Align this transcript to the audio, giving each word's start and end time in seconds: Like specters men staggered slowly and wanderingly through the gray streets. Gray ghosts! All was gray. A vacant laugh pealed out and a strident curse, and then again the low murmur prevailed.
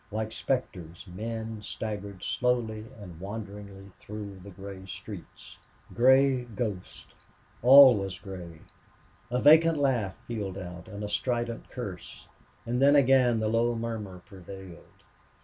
Like 0.09 0.31
specters 0.31 1.05
men 1.05 1.61
staggered 1.61 2.23
slowly 2.23 2.87
and 2.99 3.19
wanderingly 3.19 3.87
through 3.89 4.39
the 4.39 4.49
gray 4.49 4.83
streets. 4.87 5.59
Gray 5.93 6.45
ghosts! 6.45 7.13
All 7.61 7.95
was 7.95 8.17
gray. 8.17 8.61
A 9.29 9.39
vacant 9.39 9.77
laugh 9.77 10.17
pealed 10.27 10.57
out 10.57 10.87
and 10.87 11.03
a 11.03 11.07
strident 11.07 11.69
curse, 11.69 12.27
and 12.65 12.81
then 12.81 12.95
again 12.95 13.39
the 13.39 13.47
low 13.47 13.75
murmur 13.75 14.23
prevailed. 14.25 15.03